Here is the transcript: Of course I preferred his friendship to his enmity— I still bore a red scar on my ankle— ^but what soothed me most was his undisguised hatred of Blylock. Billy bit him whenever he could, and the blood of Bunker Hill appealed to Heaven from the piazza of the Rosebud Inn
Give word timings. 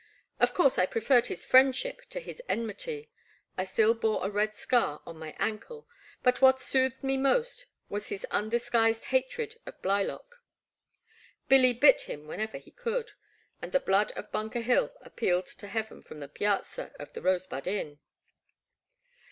Of 0.39 0.55
course 0.55 0.79
I 0.79 0.87
preferred 0.87 1.27
his 1.27 1.45
friendship 1.45 2.01
to 2.09 2.19
his 2.19 2.41
enmity— 2.49 3.11
I 3.55 3.63
still 3.65 3.93
bore 3.93 4.25
a 4.25 4.31
red 4.31 4.55
scar 4.55 4.99
on 5.05 5.19
my 5.19 5.35
ankle— 5.37 5.87
^but 6.25 6.41
what 6.41 6.59
soothed 6.59 7.03
me 7.03 7.17
most 7.17 7.67
was 7.87 8.07
his 8.09 8.25
undisguised 8.31 9.05
hatred 9.13 9.57
of 9.67 9.79
Blylock. 9.83 10.41
Billy 11.47 11.73
bit 11.73 12.01
him 12.09 12.25
whenever 12.25 12.57
he 12.57 12.71
could, 12.71 13.11
and 13.61 13.73
the 13.73 13.79
blood 13.79 14.11
of 14.13 14.31
Bunker 14.31 14.61
Hill 14.61 14.91
appealed 15.01 15.45
to 15.45 15.67
Heaven 15.67 16.01
from 16.01 16.17
the 16.17 16.27
piazza 16.27 16.91
of 16.97 17.13
the 17.13 17.21
Rosebud 17.21 17.67
Inn 17.67 17.99